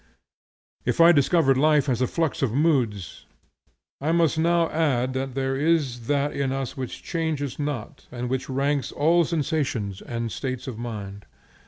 If 0.83 0.99
I 0.99 1.07
have 1.13 1.15
described 1.15 1.57
life 1.59 1.87
as 1.87 2.01
a 2.01 2.07
flux 2.07 2.41
of 2.41 2.51
moods, 2.51 3.27
I 4.01 4.11
must 4.11 4.35
now 4.35 4.67
add 4.71 5.13
that 5.13 5.35
there 5.35 5.55
is 5.55 6.07
that 6.07 6.31
in 6.33 6.51
us 6.51 6.75
which 6.75 7.03
changes 7.03 7.59
not 7.59 8.07
and 8.11 8.27
which 8.27 8.49
ranks 8.49 8.91
all 8.91 9.25
sensations 9.25 10.01
and 10.01 10.31
states 10.31 10.65
of 10.65 10.79
mind. 10.79 11.27